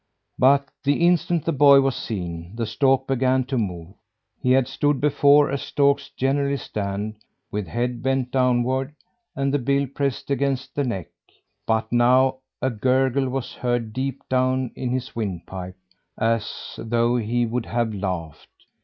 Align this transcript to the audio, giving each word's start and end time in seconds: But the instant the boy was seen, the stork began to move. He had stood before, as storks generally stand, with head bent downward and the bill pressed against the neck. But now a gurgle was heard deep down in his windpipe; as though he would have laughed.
But 0.39 0.69
the 0.83 0.95
instant 1.05 1.45
the 1.45 1.51
boy 1.51 1.79
was 1.81 1.95
seen, 1.95 2.55
the 2.55 2.65
stork 2.65 3.05
began 3.05 3.43
to 3.43 3.55
move. 3.55 3.93
He 4.41 4.53
had 4.53 4.67
stood 4.67 4.99
before, 4.99 5.51
as 5.51 5.61
storks 5.61 6.09
generally 6.09 6.57
stand, 6.57 7.17
with 7.51 7.67
head 7.67 8.01
bent 8.01 8.31
downward 8.31 8.95
and 9.35 9.53
the 9.53 9.59
bill 9.59 9.85
pressed 9.85 10.31
against 10.31 10.73
the 10.73 10.83
neck. 10.83 11.09
But 11.67 11.91
now 11.91 12.37
a 12.63 12.71
gurgle 12.71 13.29
was 13.29 13.53
heard 13.53 13.93
deep 13.93 14.27
down 14.27 14.71
in 14.75 14.89
his 14.89 15.15
windpipe; 15.15 15.77
as 16.17 16.51
though 16.79 17.17
he 17.17 17.45
would 17.45 17.67
have 17.67 17.93
laughed. 17.93 18.49